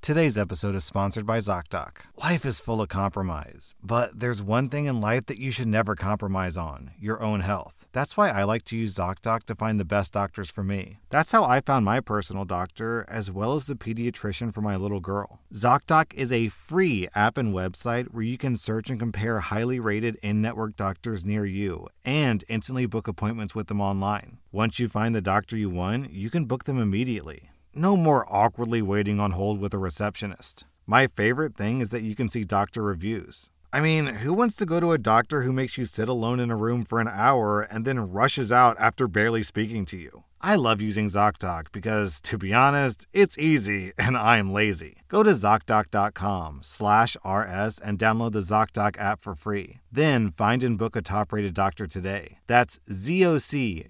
Today's 0.00 0.38
episode 0.38 0.74
is 0.74 0.84
sponsored 0.84 1.26
by 1.26 1.38
ZocDoc. 1.38 1.96
Life 2.16 2.46
is 2.46 2.60
full 2.60 2.80
of 2.80 2.88
compromise, 2.88 3.74
but 3.82 4.18
there's 4.18 4.40
one 4.40 4.70
thing 4.70 4.86
in 4.86 5.02
life 5.02 5.26
that 5.26 5.38
you 5.38 5.50
should 5.50 5.66
never 5.66 5.94
compromise 5.94 6.56
on 6.56 6.92
your 6.98 7.20
own 7.20 7.40
health. 7.40 7.74
That's 7.92 8.16
why 8.16 8.30
I 8.30 8.44
like 8.44 8.64
to 8.66 8.76
use 8.76 8.94
ZocDoc 8.94 9.42
to 9.44 9.54
find 9.54 9.78
the 9.78 9.84
best 9.84 10.12
doctors 10.12 10.50
for 10.50 10.62
me. 10.62 10.98
That's 11.10 11.32
how 11.32 11.44
I 11.44 11.60
found 11.60 11.84
my 11.84 12.00
personal 12.00 12.46
doctor, 12.46 13.04
as 13.08 13.30
well 13.30 13.54
as 13.54 13.66
the 13.66 13.74
pediatrician 13.74 14.54
for 14.54 14.62
my 14.62 14.76
little 14.76 15.00
girl. 15.00 15.40
ZocDoc 15.52 16.14
is 16.14 16.32
a 16.32 16.48
free 16.48 17.08
app 17.14 17.36
and 17.36 17.52
website 17.52 18.06
where 18.06 18.22
you 18.22 18.38
can 18.38 18.56
search 18.56 18.88
and 18.88 19.00
compare 19.00 19.40
highly 19.40 19.80
rated 19.80 20.16
in 20.22 20.40
network 20.40 20.76
doctors 20.76 21.26
near 21.26 21.44
you 21.44 21.88
and 22.04 22.44
instantly 22.48 22.86
book 22.86 23.08
appointments 23.08 23.54
with 23.54 23.66
them 23.66 23.80
online. 23.80 24.38
Once 24.52 24.78
you 24.78 24.88
find 24.88 25.14
the 25.14 25.20
doctor 25.20 25.56
you 25.56 25.68
want, 25.68 26.12
you 26.12 26.30
can 26.30 26.46
book 26.46 26.64
them 26.64 26.80
immediately. 26.80 27.50
No 27.74 27.96
more 27.96 28.26
awkwardly 28.28 28.82
waiting 28.82 29.20
on 29.20 29.32
hold 29.32 29.60
with 29.60 29.74
a 29.74 29.78
receptionist. 29.78 30.64
My 30.86 31.06
favorite 31.06 31.56
thing 31.56 31.80
is 31.80 31.90
that 31.90 32.02
you 32.02 32.14
can 32.14 32.28
see 32.28 32.44
doctor 32.44 32.82
reviews. 32.82 33.50
I 33.70 33.80
mean, 33.80 34.06
who 34.06 34.32
wants 34.32 34.56
to 34.56 34.66
go 34.66 34.80
to 34.80 34.92
a 34.92 34.98
doctor 34.98 35.42
who 35.42 35.52
makes 35.52 35.76
you 35.76 35.84
sit 35.84 36.08
alone 36.08 36.40
in 36.40 36.50
a 36.50 36.56
room 36.56 36.86
for 36.86 37.00
an 37.00 37.08
hour 37.12 37.60
and 37.60 37.84
then 37.84 38.10
rushes 38.10 38.50
out 38.50 38.76
after 38.80 39.06
barely 39.06 39.42
speaking 39.42 39.84
to 39.86 39.98
you? 39.98 40.24
I 40.40 40.54
love 40.54 40.80
using 40.80 41.06
ZocDoc 41.08 41.72
because, 41.72 42.20
to 42.22 42.38
be 42.38 42.54
honest, 42.54 43.06
it's 43.12 43.36
easy 43.36 43.92
and 43.98 44.16
I'm 44.16 44.50
lazy. 44.52 45.02
Go 45.08 45.22
to 45.22 45.32
ZocDoc.com 45.32 46.60
slash 46.62 47.16
RS 47.24 47.78
and 47.78 47.98
download 47.98 48.32
the 48.32 48.40
ZocDoc 48.40 48.96
app 48.98 49.20
for 49.20 49.34
free. 49.34 49.80
Then 49.92 50.30
find 50.30 50.64
and 50.64 50.78
book 50.78 50.96
a 50.96 51.02
top-rated 51.02 51.52
doctor 51.52 51.86
today. 51.86 52.38
That's 52.46 52.78
ZocDoc.com 52.90 53.84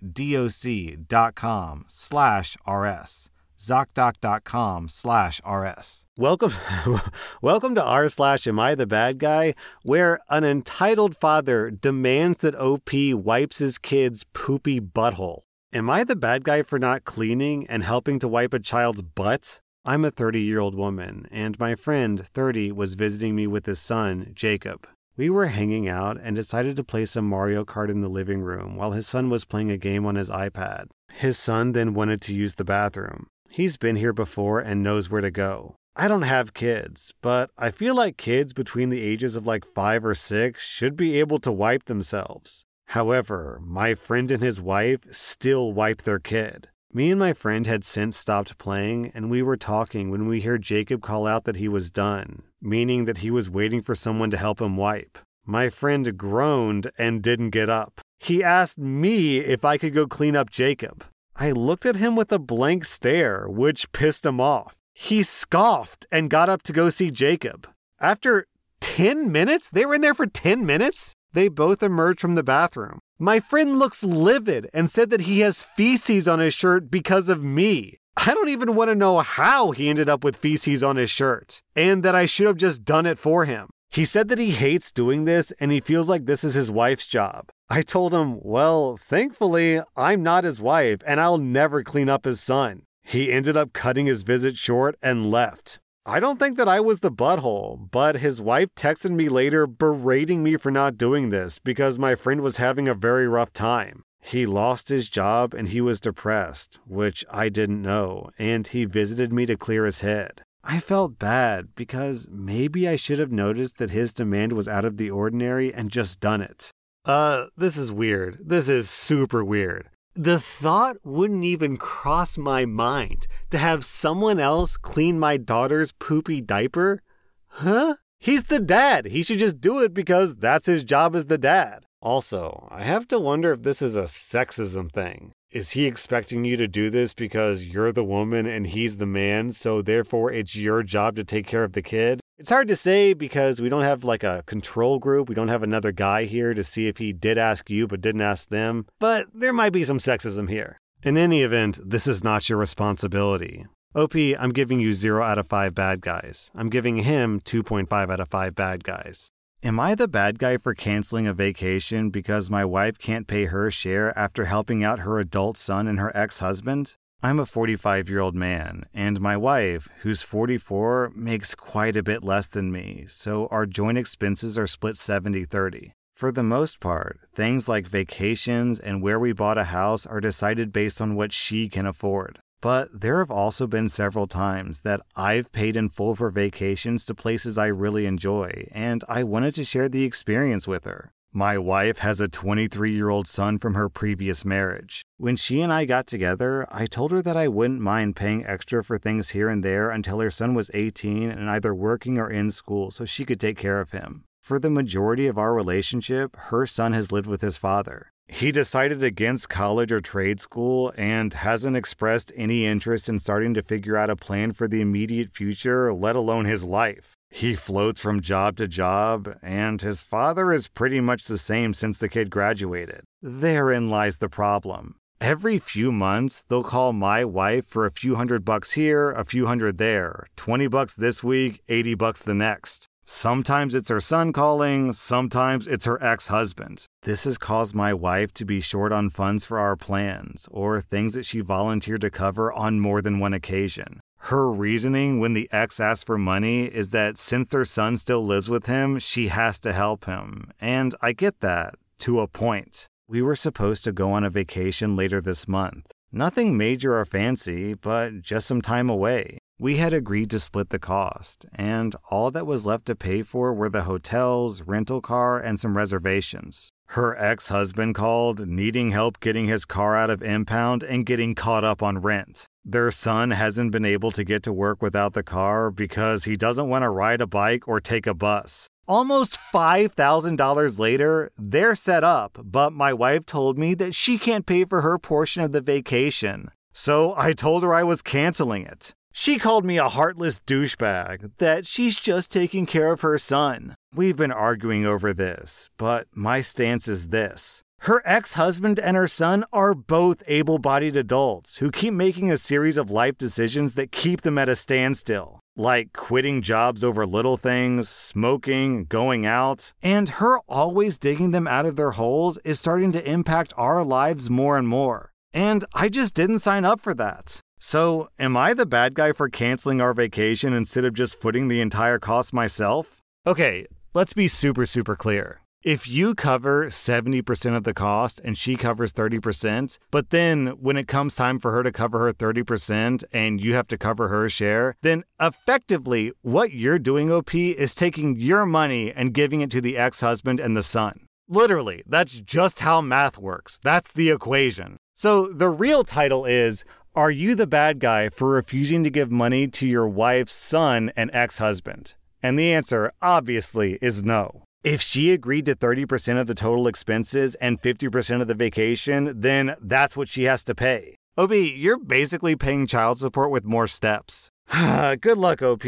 slash 1.86 2.56
RS. 2.66 3.30
ZocDoc.com 3.58 4.88
slash 4.88 5.40
RS. 5.44 6.04
Welcome, 6.16 6.52
welcome 7.42 7.74
to 7.74 7.84
r 7.84 8.08
slash 8.08 8.46
Am 8.46 8.60
I 8.60 8.74
the 8.74 8.86
Bad 8.86 9.18
Guy, 9.18 9.54
where 9.82 10.20
an 10.30 10.44
entitled 10.44 11.16
father 11.16 11.70
demands 11.70 12.38
that 12.38 12.54
OP 12.54 12.90
wipes 12.94 13.58
his 13.58 13.76
kid's 13.76 14.24
poopy 14.32 14.80
butthole. 14.80 15.40
Am 15.72 15.90
I 15.90 16.04
the 16.04 16.16
bad 16.16 16.44
guy 16.44 16.62
for 16.62 16.78
not 16.78 17.04
cleaning 17.04 17.66
and 17.68 17.82
helping 17.82 18.18
to 18.20 18.28
wipe 18.28 18.54
a 18.54 18.58
child's 18.58 19.02
butt? 19.02 19.60
I'm 19.84 20.04
a 20.04 20.10
30 20.10 20.40
year 20.40 20.60
old 20.60 20.74
woman, 20.74 21.26
and 21.30 21.58
my 21.58 21.74
friend, 21.74 22.26
30, 22.26 22.72
was 22.72 22.94
visiting 22.94 23.34
me 23.34 23.46
with 23.46 23.66
his 23.66 23.80
son, 23.80 24.32
Jacob. 24.34 24.86
We 25.16 25.28
were 25.28 25.46
hanging 25.46 25.88
out 25.88 26.16
and 26.22 26.36
decided 26.36 26.76
to 26.76 26.84
play 26.84 27.04
some 27.04 27.28
Mario 27.28 27.64
Kart 27.64 27.90
in 27.90 28.02
the 28.02 28.08
living 28.08 28.40
room 28.40 28.76
while 28.76 28.92
his 28.92 29.08
son 29.08 29.30
was 29.30 29.44
playing 29.44 29.72
a 29.72 29.76
game 29.76 30.06
on 30.06 30.14
his 30.14 30.30
iPad. 30.30 30.86
His 31.12 31.36
son 31.36 31.72
then 31.72 31.92
wanted 31.92 32.20
to 32.20 32.34
use 32.34 32.54
the 32.54 32.64
bathroom. 32.64 33.26
He's 33.50 33.76
been 33.76 33.96
here 33.96 34.12
before 34.12 34.60
and 34.60 34.82
knows 34.82 35.10
where 35.10 35.20
to 35.20 35.30
go. 35.30 35.76
I 35.96 36.06
don't 36.06 36.22
have 36.22 36.54
kids, 36.54 37.12
but 37.22 37.50
I 37.58 37.72
feel 37.72 37.94
like 37.94 38.16
kids 38.16 38.52
between 38.52 38.90
the 38.90 39.02
ages 39.02 39.34
of 39.36 39.46
like 39.46 39.64
five 39.64 40.04
or 40.04 40.14
six 40.14 40.64
should 40.64 40.96
be 40.96 41.18
able 41.18 41.40
to 41.40 41.50
wipe 41.50 41.86
themselves. 41.86 42.64
However, 42.86 43.60
my 43.64 43.94
friend 43.94 44.30
and 44.30 44.42
his 44.42 44.60
wife 44.60 45.00
still 45.10 45.72
wipe 45.72 46.02
their 46.02 46.20
kid. 46.20 46.68
Me 46.92 47.10
and 47.10 47.18
my 47.18 47.32
friend 47.32 47.66
had 47.66 47.84
since 47.84 48.16
stopped 48.16 48.56
playing, 48.58 49.10
and 49.14 49.28
we 49.28 49.42
were 49.42 49.56
talking 49.56 50.10
when 50.10 50.26
we 50.26 50.40
heard 50.40 50.62
Jacob 50.62 51.02
call 51.02 51.26
out 51.26 51.44
that 51.44 51.56
he 51.56 51.68
was 51.68 51.90
done, 51.90 52.42
meaning 52.62 53.04
that 53.04 53.18
he 53.18 53.30
was 53.30 53.50
waiting 53.50 53.82
for 53.82 53.94
someone 53.94 54.30
to 54.30 54.38
help 54.38 54.60
him 54.60 54.76
wipe. 54.76 55.18
My 55.44 55.68
friend 55.68 56.16
groaned 56.16 56.90
and 56.96 57.22
didn't 57.22 57.50
get 57.50 57.68
up. 57.68 58.00
He 58.20 58.42
asked 58.42 58.78
me 58.78 59.38
if 59.38 59.64
I 59.64 59.78
could 59.78 59.94
go 59.94 60.06
clean 60.06 60.36
up 60.36 60.48
Jacob. 60.48 61.04
I 61.40 61.52
looked 61.52 61.86
at 61.86 61.96
him 61.96 62.16
with 62.16 62.32
a 62.32 62.38
blank 62.40 62.84
stare, 62.84 63.46
which 63.48 63.92
pissed 63.92 64.26
him 64.26 64.40
off. 64.40 64.76
He 64.92 65.22
scoffed 65.22 66.04
and 66.10 66.30
got 66.30 66.48
up 66.48 66.62
to 66.62 66.72
go 66.72 66.90
see 66.90 67.12
Jacob. 67.12 67.68
After 68.00 68.46
10 68.80 69.30
minutes? 69.30 69.70
They 69.70 69.86
were 69.86 69.94
in 69.94 70.00
there 70.00 70.14
for 70.14 70.26
10 70.26 70.66
minutes? 70.66 71.14
They 71.32 71.46
both 71.46 71.82
emerged 71.82 72.20
from 72.20 72.34
the 72.34 72.42
bathroom. 72.42 72.98
My 73.20 73.38
friend 73.38 73.78
looks 73.78 74.02
livid 74.02 74.68
and 74.74 74.90
said 74.90 75.10
that 75.10 75.22
he 75.22 75.40
has 75.40 75.62
feces 75.62 76.26
on 76.26 76.40
his 76.40 76.54
shirt 76.54 76.90
because 76.90 77.28
of 77.28 77.44
me. 77.44 77.98
I 78.16 78.34
don't 78.34 78.48
even 78.48 78.74
want 78.74 78.88
to 78.88 78.96
know 78.96 79.20
how 79.20 79.70
he 79.70 79.88
ended 79.88 80.08
up 80.08 80.24
with 80.24 80.36
feces 80.36 80.82
on 80.82 80.96
his 80.96 81.10
shirt, 81.10 81.62
and 81.76 82.02
that 82.02 82.16
I 82.16 82.26
should 82.26 82.48
have 82.48 82.56
just 82.56 82.84
done 82.84 83.06
it 83.06 83.18
for 83.18 83.44
him. 83.44 83.68
He 83.90 84.04
said 84.04 84.28
that 84.28 84.38
he 84.38 84.50
hates 84.50 84.90
doing 84.90 85.24
this 85.24 85.52
and 85.60 85.70
he 85.70 85.80
feels 85.80 86.08
like 86.08 86.26
this 86.26 86.42
is 86.42 86.54
his 86.54 86.70
wife's 86.70 87.06
job. 87.06 87.50
I 87.70 87.82
told 87.82 88.14
him, 88.14 88.38
well, 88.40 88.96
thankfully, 88.96 89.80
I'm 89.94 90.22
not 90.22 90.44
his 90.44 90.60
wife 90.60 91.00
and 91.06 91.20
I'll 91.20 91.38
never 91.38 91.82
clean 91.82 92.08
up 92.08 92.24
his 92.24 92.40
son. 92.40 92.82
He 93.02 93.30
ended 93.30 93.56
up 93.56 93.74
cutting 93.74 94.06
his 94.06 94.22
visit 94.22 94.56
short 94.56 94.96
and 95.02 95.30
left. 95.30 95.78
I 96.06 96.20
don't 96.20 96.38
think 96.38 96.56
that 96.56 96.68
I 96.68 96.80
was 96.80 97.00
the 97.00 97.12
butthole, 97.12 97.90
but 97.90 98.16
his 98.16 98.40
wife 98.40 98.68
texted 98.74 99.10
me 99.10 99.28
later 99.28 99.66
berating 99.66 100.42
me 100.42 100.56
for 100.56 100.70
not 100.70 100.96
doing 100.96 101.28
this 101.28 101.58
because 101.58 101.98
my 101.98 102.14
friend 102.14 102.40
was 102.40 102.56
having 102.56 102.88
a 102.88 102.94
very 102.94 103.28
rough 103.28 103.52
time. 103.52 104.02
He 104.22 104.46
lost 104.46 104.88
his 104.88 105.10
job 105.10 105.52
and 105.52 105.68
he 105.68 105.82
was 105.82 106.00
depressed, 106.00 106.80
which 106.86 107.24
I 107.30 107.50
didn't 107.50 107.82
know, 107.82 108.30
and 108.38 108.66
he 108.66 108.86
visited 108.86 109.30
me 109.30 109.44
to 109.44 109.56
clear 109.56 109.84
his 109.84 110.00
head. 110.00 110.40
I 110.64 110.80
felt 110.80 111.18
bad 111.18 111.74
because 111.74 112.28
maybe 112.30 112.88
I 112.88 112.96
should 112.96 113.18
have 113.18 113.32
noticed 113.32 113.76
that 113.76 113.90
his 113.90 114.14
demand 114.14 114.54
was 114.54 114.68
out 114.68 114.86
of 114.86 114.96
the 114.96 115.10
ordinary 115.10 115.72
and 115.72 115.90
just 115.90 116.20
done 116.20 116.40
it. 116.40 116.72
Uh, 117.04 117.46
this 117.56 117.76
is 117.76 117.90
weird. 117.90 118.38
This 118.44 118.68
is 118.68 118.90
super 118.90 119.44
weird. 119.44 119.88
The 120.14 120.40
thought 120.40 120.96
wouldn't 121.04 121.44
even 121.44 121.76
cross 121.76 122.36
my 122.36 122.64
mind 122.64 123.26
to 123.50 123.58
have 123.58 123.84
someone 123.84 124.40
else 124.40 124.76
clean 124.76 125.18
my 125.18 125.36
daughter's 125.36 125.92
poopy 125.92 126.40
diaper? 126.40 127.02
Huh? 127.46 127.96
He's 128.18 128.44
the 128.44 128.58
dad. 128.58 129.06
He 129.06 129.22
should 129.22 129.38
just 129.38 129.60
do 129.60 129.80
it 129.80 129.94
because 129.94 130.36
that's 130.36 130.66
his 130.66 130.82
job 130.82 131.14
as 131.14 131.26
the 131.26 131.38
dad. 131.38 131.84
Also, 132.02 132.68
I 132.70 132.82
have 132.82 133.06
to 133.08 133.18
wonder 133.18 133.52
if 133.52 133.62
this 133.62 133.80
is 133.80 133.94
a 133.94 134.02
sexism 134.02 134.92
thing. 134.92 135.32
Is 135.50 135.70
he 135.70 135.86
expecting 135.86 136.44
you 136.44 136.58
to 136.58 136.68
do 136.68 136.90
this 136.90 137.14
because 137.14 137.64
you're 137.64 137.90
the 137.90 138.04
woman 138.04 138.46
and 138.46 138.66
he's 138.66 138.98
the 138.98 139.06
man, 139.06 139.50
so 139.52 139.80
therefore 139.80 140.30
it's 140.30 140.54
your 140.54 140.82
job 140.82 141.16
to 141.16 141.24
take 141.24 141.46
care 141.46 141.64
of 141.64 141.72
the 141.72 141.80
kid? 141.80 142.20
It's 142.36 142.50
hard 142.50 142.68
to 142.68 142.76
say 142.76 143.14
because 143.14 143.58
we 143.58 143.70
don't 143.70 143.82
have 143.82 144.04
like 144.04 144.22
a 144.22 144.42
control 144.44 144.98
group. 144.98 145.26
We 145.26 145.34
don't 145.34 145.48
have 145.48 145.62
another 145.62 145.90
guy 145.90 146.24
here 146.24 146.52
to 146.52 146.62
see 146.62 146.86
if 146.86 146.98
he 146.98 147.14
did 147.14 147.38
ask 147.38 147.70
you 147.70 147.86
but 147.86 148.02
didn't 148.02 148.20
ask 148.20 148.50
them. 148.50 148.84
But 149.00 149.28
there 149.32 149.54
might 149.54 149.72
be 149.72 149.84
some 149.84 149.98
sexism 149.98 150.50
here. 150.50 150.76
In 151.02 151.16
any 151.16 151.40
event, 151.40 151.80
this 151.82 152.06
is 152.06 152.22
not 152.22 152.50
your 152.50 152.58
responsibility. 152.58 153.64
OP, 153.94 154.14
I'm 154.16 154.52
giving 154.52 154.80
you 154.80 154.92
0 154.92 155.24
out 155.24 155.38
of 155.38 155.46
5 155.46 155.74
bad 155.74 156.02
guys. 156.02 156.50
I'm 156.54 156.68
giving 156.68 156.98
him 156.98 157.40
2.5 157.40 158.12
out 158.12 158.20
of 158.20 158.28
5 158.28 158.54
bad 158.54 158.84
guys. 158.84 159.30
Am 159.60 159.80
I 159.80 159.96
the 159.96 160.06
bad 160.06 160.38
guy 160.38 160.56
for 160.56 160.72
canceling 160.72 161.26
a 161.26 161.34
vacation 161.34 162.10
because 162.10 162.48
my 162.48 162.64
wife 162.64 162.96
can't 162.96 163.26
pay 163.26 163.46
her 163.46 163.72
share 163.72 164.16
after 164.16 164.44
helping 164.44 164.84
out 164.84 165.00
her 165.00 165.18
adult 165.18 165.56
son 165.56 165.88
and 165.88 165.98
her 165.98 166.16
ex 166.16 166.38
husband? 166.38 166.94
I'm 167.24 167.40
a 167.40 167.46
45 167.46 168.08
year 168.08 168.20
old 168.20 168.36
man, 168.36 168.84
and 168.94 169.20
my 169.20 169.36
wife, 169.36 169.88
who's 170.02 170.22
44, 170.22 171.10
makes 171.16 171.56
quite 171.56 171.96
a 171.96 172.04
bit 172.04 172.22
less 172.22 172.46
than 172.46 172.70
me, 172.70 173.06
so 173.08 173.48
our 173.50 173.66
joint 173.66 173.98
expenses 173.98 174.56
are 174.56 174.68
split 174.68 174.96
70 174.96 175.44
30. 175.44 175.90
For 176.14 176.30
the 176.30 176.44
most 176.44 176.78
part, 176.78 177.18
things 177.34 177.68
like 177.68 177.88
vacations 177.88 178.78
and 178.78 179.02
where 179.02 179.18
we 179.18 179.32
bought 179.32 179.58
a 179.58 179.64
house 179.64 180.06
are 180.06 180.20
decided 180.20 180.72
based 180.72 181.00
on 181.00 181.16
what 181.16 181.32
she 181.32 181.68
can 181.68 181.84
afford. 181.84 182.38
But 182.60 183.00
there 183.00 183.18
have 183.20 183.30
also 183.30 183.66
been 183.66 183.88
several 183.88 184.26
times 184.26 184.80
that 184.80 185.00
I've 185.14 185.52
paid 185.52 185.76
in 185.76 185.90
full 185.90 186.16
for 186.16 186.30
vacations 186.30 187.04
to 187.04 187.14
places 187.14 187.56
I 187.56 187.66
really 187.66 188.04
enjoy, 188.04 188.68
and 188.72 189.04
I 189.08 189.22
wanted 189.22 189.54
to 189.56 189.64
share 189.64 189.88
the 189.88 190.04
experience 190.04 190.66
with 190.66 190.84
her. 190.84 191.12
My 191.32 191.58
wife 191.58 191.98
has 191.98 192.20
a 192.20 192.26
23 192.26 192.90
year 192.90 193.10
old 193.10 193.28
son 193.28 193.58
from 193.58 193.74
her 193.74 193.88
previous 193.88 194.44
marriage. 194.44 195.02
When 195.18 195.36
she 195.36 195.60
and 195.60 195.72
I 195.72 195.84
got 195.84 196.06
together, 196.06 196.66
I 196.70 196.86
told 196.86 197.12
her 197.12 197.22
that 197.22 197.36
I 197.36 197.48
wouldn't 197.48 197.80
mind 197.80 198.16
paying 198.16 198.46
extra 198.46 198.82
for 198.82 198.98
things 198.98 199.30
here 199.30 199.48
and 199.48 199.62
there 199.62 199.90
until 199.90 200.20
her 200.20 200.30
son 200.30 200.54
was 200.54 200.70
18 200.74 201.30
and 201.30 201.50
either 201.50 201.74
working 201.74 202.18
or 202.18 202.30
in 202.30 202.50
school 202.50 202.90
so 202.90 203.04
she 203.04 203.24
could 203.24 203.38
take 203.38 203.58
care 203.58 203.80
of 203.80 203.92
him. 203.92 204.24
For 204.40 204.58
the 204.58 204.70
majority 204.70 205.26
of 205.26 205.36
our 205.36 205.52
relationship, 205.52 206.34
her 206.34 206.64
son 206.66 206.94
has 206.94 207.12
lived 207.12 207.26
with 207.26 207.42
his 207.42 207.58
father. 207.58 208.10
He 208.28 208.52
decided 208.52 209.02
against 209.02 209.48
college 209.48 209.90
or 209.90 210.00
trade 210.00 210.38
school 210.38 210.92
and 210.96 211.32
hasn't 211.32 211.76
expressed 211.76 212.30
any 212.36 212.66
interest 212.66 213.08
in 213.08 213.18
starting 213.18 213.54
to 213.54 213.62
figure 213.62 213.96
out 213.96 214.10
a 214.10 214.16
plan 214.16 214.52
for 214.52 214.68
the 214.68 214.82
immediate 214.82 215.32
future, 215.32 215.92
let 215.94 216.14
alone 216.14 216.44
his 216.44 216.64
life. 216.64 217.14
He 217.30 217.54
floats 217.54 218.00
from 218.00 218.20
job 218.20 218.56
to 218.56 218.68
job, 218.68 219.34
and 219.42 219.80
his 219.80 220.02
father 220.02 220.52
is 220.52 220.68
pretty 220.68 221.00
much 221.00 221.24
the 221.24 221.38
same 221.38 221.72
since 221.74 221.98
the 221.98 222.08
kid 222.08 222.30
graduated. 222.30 223.02
Therein 223.22 223.88
lies 223.88 224.18
the 224.18 224.28
problem. 224.28 224.96
Every 225.20 225.58
few 225.58 225.90
months, 225.90 226.44
they'll 226.48 226.62
call 226.62 226.92
my 226.92 227.24
wife 227.24 227.66
for 227.66 227.86
a 227.86 227.90
few 227.90 228.14
hundred 228.14 228.44
bucks 228.44 228.72
here, 228.72 229.10
a 229.10 229.24
few 229.24 229.46
hundred 229.46 229.78
there, 229.78 230.26
20 230.36 230.68
bucks 230.68 230.94
this 230.94 231.24
week, 231.24 231.62
80 231.68 231.94
bucks 231.94 232.20
the 232.20 232.34
next. 232.34 232.87
Sometimes 233.10 233.74
it's 233.74 233.88
her 233.88 234.02
son 234.02 234.34
calling, 234.34 234.92
sometimes 234.92 235.66
it's 235.66 235.86
her 235.86 236.00
ex 236.04 236.26
husband. 236.26 236.84
This 237.04 237.24
has 237.24 237.38
caused 237.38 237.74
my 237.74 237.94
wife 237.94 238.34
to 238.34 238.44
be 238.44 238.60
short 238.60 238.92
on 238.92 239.08
funds 239.08 239.46
for 239.46 239.58
our 239.58 239.76
plans 239.76 240.46
or 240.50 240.82
things 240.82 241.14
that 241.14 241.24
she 241.24 241.40
volunteered 241.40 242.02
to 242.02 242.10
cover 242.10 242.52
on 242.52 242.80
more 242.80 243.00
than 243.00 243.18
one 243.18 243.32
occasion. 243.32 244.00
Her 244.18 244.50
reasoning 244.50 245.20
when 245.20 245.32
the 245.32 245.48
ex 245.50 245.80
asks 245.80 246.04
for 246.04 246.18
money 246.18 246.66
is 246.66 246.90
that 246.90 247.16
since 247.16 247.48
their 247.48 247.64
son 247.64 247.96
still 247.96 248.26
lives 248.26 248.50
with 248.50 248.66
him, 248.66 248.98
she 248.98 249.28
has 249.28 249.58
to 249.60 249.72
help 249.72 250.04
him. 250.04 250.50
And 250.60 250.94
I 251.00 251.12
get 251.12 251.40
that, 251.40 251.76
to 252.00 252.20
a 252.20 252.28
point. 252.28 252.88
We 253.08 253.22
were 253.22 253.36
supposed 253.36 253.84
to 253.84 253.92
go 253.92 254.12
on 254.12 254.22
a 254.22 254.28
vacation 254.28 254.96
later 254.96 255.22
this 255.22 255.48
month. 255.48 255.90
Nothing 256.12 256.58
major 256.58 256.98
or 256.98 257.06
fancy, 257.06 257.72
but 257.72 258.20
just 258.20 258.46
some 258.46 258.60
time 258.60 258.90
away. 258.90 259.38
We 259.60 259.78
had 259.78 259.92
agreed 259.92 260.30
to 260.30 260.38
split 260.38 260.70
the 260.70 260.78
cost, 260.78 261.44
and 261.52 261.96
all 262.12 262.30
that 262.30 262.46
was 262.46 262.64
left 262.64 262.86
to 262.86 262.94
pay 262.94 263.22
for 263.22 263.52
were 263.52 263.68
the 263.68 263.82
hotels, 263.82 264.62
rental 264.62 265.00
car, 265.00 265.40
and 265.40 265.58
some 265.58 265.76
reservations. 265.76 266.70
Her 266.90 267.18
ex 267.18 267.48
husband 267.48 267.96
called, 267.96 268.46
needing 268.46 268.92
help 268.92 269.18
getting 269.18 269.48
his 269.48 269.64
car 269.64 269.96
out 269.96 270.10
of 270.10 270.22
impound 270.22 270.84
and 270.84 271.04
getting 271.04 271.34
caught 271.34 271.64
up 271.64 271.82
on 271.82 271.98
rent. 271.98 272.46
Their 272.64 272.92
son 272.92 273.32
hasn't 273.32 273.72
been 273.72 273.84
able 273.84 274.12
to 274.12 274.22
get 274.22 274.44
to 274.44 274.52
work 274.52 274.80
without 274.80 275.14
the 275.14 275.24
car 275.24 275.72
because 275.72 276.22
he 276.22 276.36
doesn't 276.36 276.68
want 276.68 276.84
to 276.84 276.88
ride 276.88 277.20
a 277.20 277.26
bike 277.26 277.66
or 277.66 277.80
take 277.80 278.06
a 278.06 278.14
bus. 278.14 278.68
Almost 278.86 279.36
$5,000 279.52 280.78
later, 280.78 281.32
they're 281.36 281.74
set 281.74 282.04
up, 282.04 282.38
but 282.44 282.72
my 282.72 282.92
wife 282.92 283.26
told 283.26 283.58
me 283.58 283.74
that 283.74 283.92
she 283.94 284.18
can't 284.18 284.46
pay 284.46 284.64
for 284.64 284.82
her 284.82 284.98
portion 284.98 285.42
of 285.42 285.50
the 285.50 285.60
vacation. 285.60 286.52
So 286.72 287.12
I 287.16 287.32
told 287.32 287.64
her 287.64 287.74
I 287.74 287.82
was 287.82 288.02
canceling 288.02 288.64
it. 288.64 288.94
She 289.20 289.36
called 289.36 289.64
me 289.64 289.78
a 289.78 289.88
heartless 289.88 290.38
douchebag, 290.38 291.32
that 291.38 291.66
she's 291.66 291.96
just 291.96 292.30
taking 292.30 292.66
care 292.66 292.92
of 292.92 293.00
her 293.00 293.18
son. 293.18 293.74
We've 293.92 294.16
been 294.16 294.30
arguing 294.30 294.86
over 294.86 295.12
this, 295.12 295.70
but 295.76 296.06
my 296.14 296.40
stance 296.40 296.86
is 296.86 297.08
this. 297.08 297.64
Her 297.80 298.00
ex 298.04 298.34
husband 298.34 298.78
and 298.78 298.96
her 298.96 299.08
son 299.08 299.44
are 299.52 299.74
both 299.74 300.22
able 300.28 300.60
bodied 300.60 300.94
adults 300.94 301.56
who 301.56 301.72
keep 301.72 301.94
making 301.94 302.30
a 302.30 302.36
series 302.36 302.76
of 302.76 302.92
life 302.92 303.18
decisions 303.18 303.74
that 303.74 303.90
keep 303.90 304.20
them 304.20 304.38
at 304.38 304.48
a 304.48 304.54
standstill, 304.54 305.40
like 305.56 305.92
quitting 305.92 306.40
jobs 306.40 306.84
over 306.84 307.04
little 307.04 307.36
things, 307.36 307.88
smoking, 307.88 308.84
going 308.84 309.26
out, 309.26 309.72
and 309.82 310.10
her 310.20 310.38
always 310.48 310.96
digging 310.96 311.32
them 311.32 311.48
out 311.48 311.66
of 311.66 311.74
their 311.74 311.90
holes 311.90 312.38
is 312.44 312.60
starting 312.60 312.92
to 312.92 313.10
impact 313.10 313.52
our 313.56 313.82
lives 313.82 314.30
more 314.30 314.56
and 314.56 314.68
more. 314.68 315.10
And 315.34 315.64
I 315.74 315.88
just 315.88 316.14
didn't 316.14 316.38
sign 316.38 316.64
up 316.64 316.80
for 316.80 316.94
that. 316.94 317.42
So, 317.60 318.08
am 318.20 318.36
I 318.36 318.54
the 318.54 318.66
bad 318.66 318.94
guy 318.94 319.12
for 319.12 319.28
canceling 319.28 319.80
our 319.80 319.92
vacation 319.92 320.52
instead 320.52 320.84
of 320.84 320.94
just 320.94 321.20
footing 321.20 321.48
the 321.48 321.60
entire 321.60 321.98
cost 321.98 322.32
myself? 322.32 323.02
Okay, 323.26 323.66
let's 323.94 324.12
be 324.12 324.28
super, 324.28 324.64
super 324.64 324.94
clear. 324.94 325.40
If 325.64 325.88
you 325.88 326.14
cover 326.14 326.66
70% 326.66 327.56
of 327.56 327.64
the 327.64 327.74
cost 327.74 328.20
and 328.24 328.38
she 328.38 328.54
covers 328.54 328.92
30%, 328.92 329.76
but 329.90 330.10
then 330.10 330.46
when 330.60 330.76
it 330.76 330.86
comes 330.86 331.16
time 331.16 331.40
for 331.40 331.50
her 331.50 331.64
to 331.64 331.72
cover 331.72 331.98
her 332.06 332.12
30% 332.12 333.02
and 333.12 333.40
you 333.40 333.54
have 333.54 333.66
to 333.68 333.76
cover 333.76 334.06
her 334.06 334.28
share, 334.28 334.76
then 334.82 335.02
effectively 335.20 336.12
what 336.22 336.52
you're 336.52 336.78
doing, 336.78 337.10
OP, 337.10 337.34
is 337.34 337.74
taking 337.74 338.14
your 338.14 338.46
money 338.46 338.92
and 338.92 339.12
giving 339.12 339.40
it 339.40 339.50
to 339.50 339.60
the 339.60 339.76
ex 339.76 340.00
husband 340.00 340.38
and 340.38 340.56
the 340.56 340.62
son. 340.62 341.06
Literally, 341.26 341.82
that's 341.86 342.20
just 342.20 342.60
how 342.60 342.80
math 342.80 343.18
works. 343.18 343.58
That's 343.60 343.90
the 343.90 344.10
equation. 344.10 344.76
So 344.94 345.28
the 345.28 345.48
real 345.48 345.84
title 345.84 346.24
is 346.24 346.64
Are 346.98 347.12
you 347.12 347.36
the 347.36 347.46
bad 347.46 347.78
guy 347.78 348.08
for 348.08 348.30
refusing 348.30 348.82
to 348.82 348.90
give 348.90 349.08
money 349.08 349.46
to 349.46 349.68
your 349.68 349.86
wife's 349.86 350.34
son 350.34 350.90
and 350.96 351.12
ex 351.14 351.38
husband? 351.38 351.94
And 352.24 352.36
the 352.36 352.52
answer, 352.52 352.90
obviously, 353.00 353.78
is 353.80 354.02
no. 354.02 354.42
If 354.64 354.82
she 354.82 355.12
agreed 355.12 355.46
to 355.46 355.54
30% 355.54 356.20
of 356.20 356.26
the 356.26 356.34
total 356.34 356.66
expenses 356.66 357.36
and 357.36 357.62
50% 357.62 358.20
of 358.20 358.26
the 358.26 358.34
vacation, 358.34 359.12
then 359.20 359.54
that's 359.60 359.96
what 359.96 360.08
she 360.08 360.24
has 360.24 360.42
to 360.42 360.56
pay. 360.56 360.96
OP, 361.16 361.30
you're 361.30 361.78
basically 361.78 362.34
paying 362.34 362.66
child 362.66 362.98
support 362.98 363.30
with 363.30 363.44
more 363.44 363.68
steps. 363.68 364.32
Good 364.50 365.18
luck, 365.18 365.40
OP, 365.40 365.62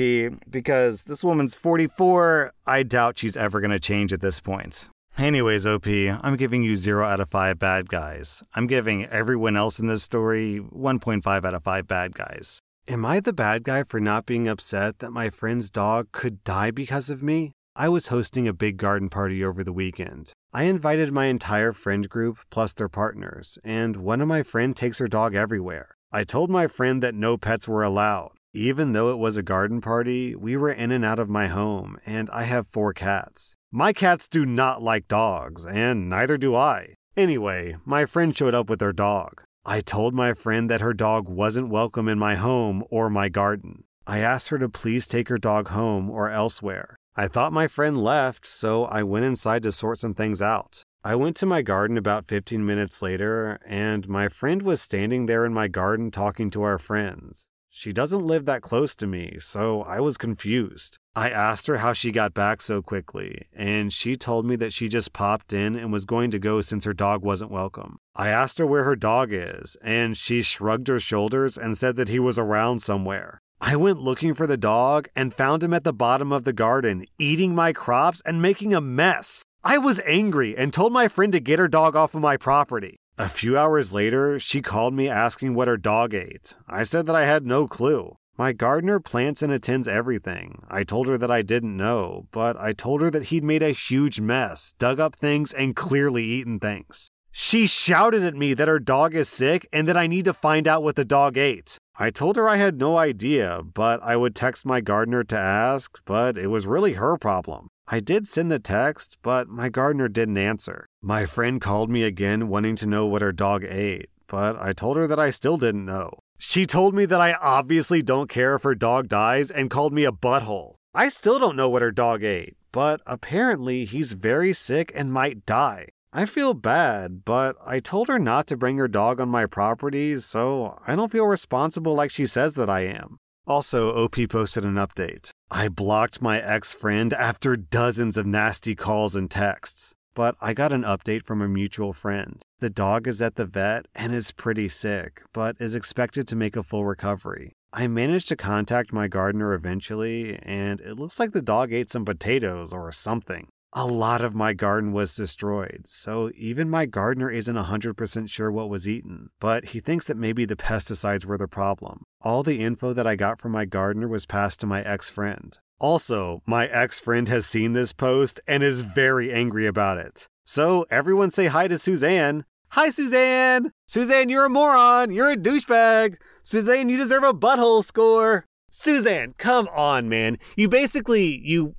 because 0.51 1.05
this 1.05 1.23
woman's 1.23 1.55
44. 1.55 2.53
I 2.67 2.83
doubt 2.83 3.21
she's 3.21 3.37
ever 3.37 3.61
going 3.61 3.71
to 3.71 3.79
change 3.79 4.13
at 4.13 4.21
this 4.21 4.41
point. 4.41 4.89
Anyways, 5.19 5.67
OP, 5.67 5.87
I'm 5.87 6.37
giving 6.37 6.63
you 6.63 6.77
0 6.77 7.05
out 7.05 7.21
of 7.21 7.29
5 7.29 7.59
bad 7.59 7.89
guys. 7.91 8.43
I'm 8.55 8.67
giving 8.67 9.05
everyone 9.07 9.57
else 9.57 9.79
in 9.79 9.87
this 9.87 10.03
story 10.03 10.61
1.5 10.61 11.45
out 11.45 11.55
of 11.55 11.63
5 11.63 11.87
bad 11.87 12.15
guys. 12.15 12.59
Am 12.89 13.05
I 13.05 13.21
the 13.21 13.33
bad 13.33 13.63
guy 13.63 13.85
for 13.85 14.01
not 14.01 14.25
being 14.25 14.49
upset 14.49 15.01
that 15.01 15.11
my 15.11 15.29
friend's 15.29 15.71
dog 15.71 16.11
could 16.13 16.43
die 16.43 16.71
because 16.71 17.11
of 17.11 17.23
me? 17.23 17.53
I 17.77 17.89
was 17.89 18.09
hosting 18.09 18.49
a 18.49 18.53
big 18.53 18.79
garden 18.79 19.09
party 19.09 19.45
over 19.45 19.63
the 19.63 19.73
weekend. 19.73 20.33
I 20.53 20.65
invited 20.65 21.13
my 21.13 21.27
entire 21.27 21.73
friend 21.73 22.09
group 22.09 22.39
plus 22.51 22.73
their 22.73 22.89
partners, 22.89 23.59
and 23.63 23.97
one 23.97 24.21
of 24.21 24.29
my 24.29 24.43
friends 24.43 24.81
takes 24.81 24.99
her 24.99 25.07
dog 25.07 25.35
everywhere. 25.35 25.97
I 26.11 26.25
told 26.25 26.51
my 26.51 26.67
friend 26.67 27.03
that 27.03 27.15
no 27.15 27.37
pets 27.37 27.69
were 27.69 27.85
allowed. 27.85 28.33
Even 28.53 28.93
though 28.93 29.11
it 29.11 29.19
was 29.19 29.37
a 29.37 29.43
garden 29.45 29.81
party, 29.81 30.35
we 30.35 30.57
were 30.57 30.73
in 30.73 30.91
and 30.91 31.05
out 31.05 31.21
of 31.21 31.29
my 31.29 31.47
home, 31.47 31.99
and 32.05 32.29
I 32.31 32.43
have 32.45 32.67
four 32.67 32.93
cats. 32.93 33.57
My 33.73 33.93
cats 33.93 34.27
do 34.29 34.45
not 34.45 34.83
like 34.83 35.07
dogs, 35.07 35.65
and 35.65 36.11
neither 36.11 36.37
do 36.37 36.57
I. 36.57 36.95
Anyway, 37.17 37.77
my 37.85 38.05
friend 38.05 38.37
showed 38.37 38.53
up 38.53 38.69
with 38.69 38.81
her 38.81 38.93
dog. 38.93 39.45
I 39.65 39.81
told 39.81 40.13
my 40.13 40.35
friend 40.35 40.69
that 40.69 40.81
her 40.81 40.93
dog 40.93 41.29
wasn't 41.29 41.69
welcome 41.69 42.09
in 42.09 42.19
my 42.19 42.35
home 42.35 42.83
or 42.91 43.09
my 43.09 43.29
garden. 43.29 43.85
I 44.09 44.19
asked 44.19 44.49
her 44.49 44.59
to 44.59 44.69
please 44.69 45.07
take 45.07 45.29
her 45.29 45.39
dog 45.39 45.69
home 45.69 46.11
or 46.11 46.29
elsewhere. 46.31 46.97
I 47.15 47.29
thought 47.29 47.53
my 47.53 47.69
friend 47.69 47.97
left, 47.97 48.45
so 48.45 48.87
I 48.87 49.05
went 49.05 49.25
inside 49.25 49.63
to 49.63 49.71
sort 49.71 50.01
some 50.01 50.15
things 50.15 50.43
out. 50.43 50.83
I 51.05 51.15
went 51.15 51.37
to 51.37 51.47
my 51.47 51.63
garden 51.63 51.97
about 51.97 52.27
15 52.27 52.67
minutes 52.67 53.01
later, 53.03 53.61
and 53.65 54.09
my 54.09 54.29
friend 54.29 54.63
was 54.63 54.83
standing 54.83 55.27
there 55.27 55.45
in 55.45 55.55
my 55.55 55.69
garden 55.69 56.11
talking 56.11 56.51
to 56.51 56.63
our 56.65 56.79
friends. 56.79 57.47
She 57.73 57.93
doesn't 57.93 58.27
live 58.27 58.47
that 58.47 58.63
close 58.63 58.97
to 58.97 59.07
me, 59.07 59.37
so 59.39 59.83
I 59.83 60.01
was 60.01 60.19
confused. 60.19 60.99
I 61.15 61.31
asked 61.31 61.69
her 61.69 61.77
how 61.77 61.93
she 61.93 62.11
got 62.11 62.35
back 62.35 62.61
so 62.61 62.83
quickly, 62.83 63.47
and 63.55 63.93
she 63.93 64.17
told 64.17 64.45
me 64.45 64.57
that 64.57 64.73
she 64.73 64.89
just 64.89 65.13
popped 65.13 65.53
in 65.53 65.77
and 65.77 65.93
was 65.93 66.05
going 66.05 66.33
to 66.33 66.41
go 66.41 66.63
since 66.63 66.85
her 66.85 66.93
dog 66.93 67.23
wasn't 67.23 67.53
welcome. 67.53 67.99
I 68.17 68.29
asked 68.29 68.59
her 68.59 68.67
where 68.67 68.83
her 68.83 68.97
dog 68.97 69.31
is, 69.33 69.77
and 69.83 70.17
she 70.17 70.43
shrugged 70.43 70.89
her 70.89 70.99
shoulders 70.99 71.57
and 71.57 71.79
said 71.79 71.95
that 71.95 72.09
he 72.09 72.19
was 72.19 72.39
around 72.39 72.81
somewhere. 72.83 73.41
I 73.61 73.77
went 73.77 74.01
looking 74.01 74.35
for 74.35 74.49
the 74.49 74.57
dog 74.57 75.09
and 75.15 75.33
found 75.33 75.63
him 75.63 75.73
at 75.73 75.85
the 75.85 75.93
bottom 75.93 76.33
of 76.33 76.43
the 76.43 76.53
garden, 76.53 77.07
eating 77.21 77.55
my 77.55 77.73
crops 77.73 78.21
and 78.27 78.43
making 78.43 78.75
a 78.75 78.81
mess. 78.81 79.45
I 79.63 79.79
was 79.79 80.01
angry 80.05 80.57
and 80.57 80.73
told 80.73 80.93
my 80.93 81.07
friend 81.07 81.33
to 81.33 81.41
get 81.41 81.61
her 81.61 81.69
dog 81.69 81.95
off 81.95 82.17
of 82.17 82.21
my 82.21 82.37
property. 82.37 82.97
A 83.21 83.29
few 83.29 83.59
hours 83.59 83.93
later, 83.93 84.39
she 84.39 84.63
called 84.63 84.95
me 84.95 85.07
asking 85.07 85.53
what 85.53 85.69
her 85.69 85.77
dog 85.77 86.15
ate. 86.15 86.57
I 86.67 86.85
said 86.85 87.05
that 87.05 87.15
I 87.15 87.27
had 87.27 87.45
no 87.45 87.69
clue. 87.69 88.17
My 88.39 88.55
gardener 88.55 88.99
plants 88.99 89.43
and 89.43 89.53
attends 89.53 89.87
everything. 89.87 90.63
I 90.71 90.85
told 90.85 91.07
her 91.07 91.19
that 91.19 91.31
I 91.31 91.43
didn't 91.43 91.77
know, 91.77 92.29
but 92.33 92.57
I 92.57 92.73
told 92.73 93.03
her 93.03 93.11
that 93.11 93.25
he'd 93.25 93.45
made 93.45 93.63
a 93.63 93.73
huge 93.73 94.23
mess, 94.23 94.73
dug 94.79 95.01
up 95.01 95.17
things, 95.17 95.53
and 95.53 95.77
clearly 95.77 96.25
eaten 96.25 96.59
things. 96.59 97.11
She 97.31 97.67
shouted 97.67 98.25
at 98.25 98.37
me 98.37 98.55
that 98.55 98.69
her 98.69 98.79
dog 98.79 99.15
is 99.15 99.29
sick 99.29 99.69
and 99.71 99.87
that 99.87 99.99
I 99.99 100.07
need 100.07 100.25
to 100.25 100.33
find 100.33 100.67
out 100.67 100.83
what 100.83 100.97
the 100.97 101.05
dog 101.05 101.37
ate. 101.37 101.77
I 101.99 102.09
told 102.09 102.37
her 102.37 102.49
I 102.49 102.57
had 102.57 102.81
no 102.81 102.97
idea, 102.97 103.61
but 103.63 104.03
I 104.03 104.17
would 104.17 104.35
text 104.35 104.65
my 104.65 104.81
gardener 104.81 105.25
to 105.25 105.37
ask, 105.37 106.01
but 106.07 106.39
it 106.39 106.47
was 106.47 106.67
really 106.67 106.95
her 106.95 107.19
problem. 107.19 107.69
I 107.93 107.99
did 107.99 108.29
send 108.29 108.53
the 108.53 108.61
text, 108.61 109.19
but 109.21 109.49
my 109.49 109.69
gardener 109.69 110.07
didn't 110.07 110.39
answer. 110.39 110.89
My 111.03 111.27
friend 111.27 111.61
called 111.61 111.91
me 111.91 112.05
again 112.05 112.47
wanting 112.47 112.77
to 112.77 112.87
know 112.87 113.05
what 113.05 113.21
her 113.21 113.33
dog 113.33 113.65
ate, 113.65 114.09
but 114.29 114.57
I 114.63 114.73
told 114.73 114.97
her 114.97 115.09
that 115.09 115.19
I 115.19 115.31
still 115.31 115.57
didn't 115.57 115.87
know. 115.87 116.21
She 116.39 116.67
told 116.67 116.95
me 116.95 117.05
that 117.07 117.21
I 117.21 117.33
obviously 117.33 118.01
don't 118.01 118.31
care 118.31 118.55
if 118.55 118.63
her 118.63 118.77
dog 118.77 119.09
dies 119.09 119.51
and 119.51 119.71
called 119.71 119.93
me 119.93 120.05
a 120.05 120.13
butthole. 120.13 120.77
I 120.95 121.09
still 121.09 121.41
don't 121.41 121.57
know 121.57 121.69
what 121.69 121.83
her 121.83 121.91
dog 121.91 122.23
ate, 122.23 122.57
but 122.71 123.01
apparently 123.07 123.85
he's 123.87 124.13
very 124.13 124.53
sick 124.53 124.93
and 124.95 125.13
might 125.13 125.45
die. 125.45 125.89
I 126.13 126.27
feel 126.27 126.55
bad, 126.55 127.25
but 127.25 127.57
I 127.67 127.81
told 127.81 128.07
her 128.07 128.21
not 128.21 128.47
to 128.49 128.57
bring 128.57 128.79
her 128.79 128.89
dog 128.89 129.21
on 129.21 129.29
my 129.29 129.47
property, 129.47 130.17
so 130.19 130.81
I 130.87 130.95
don't 130.95 131.11
feel 131.11 131.27
responsible 131.27 131.97
like 131.97 132.13
she 132.13 132.27
says 132.27 132.55
that 132.55 132.71
I 132.71 132.83
am. 132.83 133.19
Also, 133.49 133.93
OP 133.93 134.15
posted 134.29 134.65
an 134.65 134.75
update. 134.75 135.33
I 135.53 135.67
blocked 135.67 136.23
my 136.23 136.41
ex 136.41 136.73
friend 136.73 137.13
after 137.13 137.57
dozens 137.57 138.17
of 138.17 138.25
nasty 138.25 138.77
calls 138.77 139.17
and 139.17 139.29
texts, 139.29 139.95
but 140.15 140.37
I 140.41 140.55
got 140.55 140.73
an 140.73 140.85
update 140.85 141.25
from 141.25 141.43
a 141.43 141.49
mutual 141.49 141.93
friend. 141.93 142.41
The 142.61 142.71
dog 142.71 143.09
is 143.09 143.21
at 143.21 143.35
the 143.35 143.47
vet 143.47 143.87
and 143.93 144.15
is 144.15 144.31
pretty 144.31 144.69
sick, 144.69 145.23
but 145.33 145.57
is 145.59 145.75
expected 145.75 146.29
to 146.29 146.37
make 146.37 146.55
a 146.55 146.63
full 146.63 146.85
recovery. 146.85 147.57
I 147.73 147.89
managed 147.89 148.29
to 148.29 148.37
contact 148.37 148.93
my 148.93 149.09
gardener 149.09 149.53
eventually, 149.53 150.39
and 150.41 150.81
it 150.81 150.95
looks 150.95 151.19
like 151.19 151.33
the 151.33 151.43
dog 151.43 151.73
ate 151.73 151.91
some 151.91 152.05
potatoes 152.05 152.73
or 152.73 152.93
something 152.93 153.49
a 153.73 153.87
lot 153.87 154.21
of 154.21 154.35
my 154.35 154.53
garden 154.53 154.93
was 154.93 155.15
destroyed, 155.15 155.83
so 155.85 156.31
even 156.37 156.69
my 156.69 156.87
gardener 156.87 157.31
isn't 157.31 157.57
100% 157.57 158.29
sure 158.29 158.51
what 158.51 158.69
was 158.69 158.89
eaten, 158.89 159.31
but 159.39 159.67
he 159.67 159.81
thinks 159.81 160.07
that 160.07 160.17
maybe 160.17 160.45
the 160.45 160.57
pesticides 160.57 161.25
were 161.25 161.39
the 161.39 161.47
problem. 161.47 162.05
All 162.21 162.43
the 162.43 162.61
info 162.63 162.93
that 162.93 163.07
I 163.07 163.15
got 163.15 163.39
from 163.39 163.53
my 163.53 163.65
gardener 163.65 164.09
was 164.09 164.27
passed 164.27 164.61
to 164.61 164.67
my 164.67 164.83
ex 164.83 165.09
friend. 165.09 165.57
Also, 165.79 166.43
my 166.47 166.67
ex 166.67 166.99
friend 166.99 167.29
has 167.29 167.47
seen 167.47 167.73
this 167.73 167.93
post 167.93 168.41
and 168.47 168.63
is 168.63 168.81
very 168.81 169.33
angry 169.33 169.67
about 169.67 169.99
it. 169.99 170.27
So, 170.45 170.85
everyone 170.91 171.31
say 171.31 171.47
hi 171.47 171.69
to 171.69 171.79
Suzanne. 171.79 172.45
Hi, 172.71 172.91
Suzanne! 172.91 173.73
Suzanne, 173.87 174.29
you're 174.29 174.45
a 174.45 174.51
moron! 174.51 175.11
You're 175.11 175.33
a 175.33 175.37
douchebag! 175.37 176.17
Suzanne, 176.45 176.89
you 176.89 176.97
deserve 176.97 177.25
a 177.25 177.33
butthole 177.33 177.85
score. 177.85 178.47
Suzanne, 178.71 179.35
come 179.39 179.69
on, 179.75 180.09
man. 180.09 180.39
You 180.57 180.69
basically 180.69 181.41
you 181.45 181.75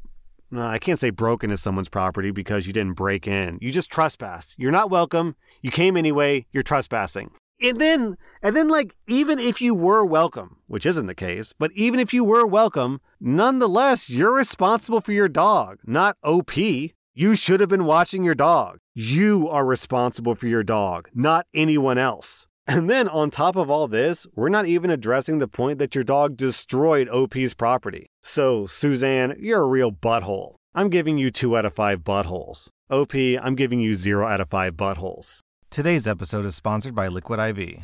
no, 0.52 0.66
I 0.66 0.80
can't 0.80 1.00
say 1.00 1.10
broke 1.10 1.44
into 1.44 1.58
someone's 1.58 1.90
property 1.90 2.32
because 2.32 2.68
you 2.68 2.74
didn't 2.74 2.94
break 2.94 3.28
in. 3.28 3.58
You 3.62 3.72
just 3.72 3.90
trespassed. 3.90 4.56
You're 4.58 4.72
not 4.72 4.90
welcome. 4.90 5.36
You 5.62 5.72
came 5.72 5.96
anyway. 5.96 6.46
You're 6.52 6.64
trespassing. 6.64 7.32
And 7.62 7.80
then, 7.80 8.18
and 8.42 8.56
then, 8.56 8.68
like, 8.68 8.96
even 9.08 9.38
if 9.40 9.62
you 9.62 9.76
were 9.76 10.04
welcome, 10.04 10.58
which 10.68 10.86
isn't 10.86 11.06
the 11.06 11.16
case, 11.16 11.54
but 11.54 11.72
even 11.74 12.00
if 12.00 12.14
you 12.14 12.24
were 12.24 12.46
welcome, 12.46 13.00
nonetheless, 13.20 14.10
you're 14.10 14.34
responsible 14.34 15.00
for 15.00 15.12
your 15.12 15.30
dog, 15.30 15.78
not 15.86 16.18
OP. 16.24 16.58
You 16.58 17.36
should 17.36 17.60
have 17.60 17.70
been 17.70 17.86
watching 17.86 18.24
your 18.24 18.36
dog. 18.36 18.80
You 18.96 19.48
are 19.50 19.66
responsible 19.66 20.34
for 20.34 20.48
your 20.48 20.64
dog, 20.64 21.10
not 21.14 21.46
anyone 21.54 21.98
else. 21.98 22.48
And 22.68 22.90
then, 22.90 23.08
on 23.08 23.32
top 23.32 23.56
of 23.56 23.70
all 23.70 23.88
this, 23.88 24.28
we're 24.36 24.50
not 24.50 24.68
even 24.68 24.92
addressing 24.92 25.40
the 25.40 25.48
point 25.48 25.80
that 25.80 25.96
your 25.96 26.04
dog 26.04 26.38
destroyed 26.38 27.10
OP's 27.10 27.54
property. 27.54 28.08
So, 28.24 28.68
Suzanne, 28.68 29.36
you're 29.40 29.64
a 29.64 29.68
real 29.68 29.92
butthole. 29.92 30.56
I'm 30.76 30.90
giving 30.90 31.18
you 31.18 31.32
two 31.32 31.58
out 31.58 31.66
of 31.66 31.74
five 31.74 32.02
buttholes. 32.02 32.70
OP, 32.90 33.16
I'm 33.16 33.56
giving 33.56 33.80
you 33.80 33.94
zero 33.94 34.28
out 34.28 34.42
of 34.42 34.50
five 34.50 34.76
buttholes. 34.76 35.40
Today's 35.70 36.08
episode 36.08 36.46
is 36.46 36.56
sponsored 36.56 36.94
by 36.94 37.08
Liquid 37.08 37.40
IV. 37.40 37.84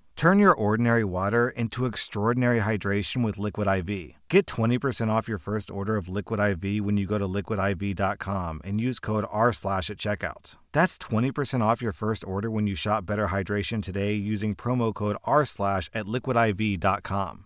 Turn 0.21 0.37
your 0.37 0.53
ordinary 0.53 1.03
water 1.03 1.49
into 1.49 1.87
extraordinary 1.87 2.59
hydration 2.59 3.23
with 3.23 3.39
Liquid 3.39 3.67
IV. 3.67 4.17
Get 4.29 4.45
20% 4.45 5.09
off 5.09 5.27
your 5.27 5.39
first 5.39 5.71
order 5.71 5.97
of 5.97 6.09
Liquid 6.09 6.39
IV 6.39 6.85
when 6.85 6.95
you 6.95 7.07
go 7.07 7.17
to 7.17 7.27
liquidiv.com 7.27 8.61
and 8.63 8.79
use 8.79 8.99
code 8.99 9.25
R 9.31 9.51
slash 9.51 9.89
at 9.89 9.97
checkout. 9.97 10.57
That's 10.73 10.99
20% 10.99 11.63
off 11.63 11.81
your 11.81 11.91
first 11.91 12.23
order 12.23 12.51
when 12.51 12.67
you 12.67 12.75
shop 12.75 13.03
Better 13.03 13.29
Hydration 13.29 13.81
today 13.81 14.13
using 14.13 14.53
promo 14.53 14.93
code 14.93 15.17
R 15.23 15.43
slash 15.43 15.89
at 15.91 16.05
liquidiv.com. 16.05 17.45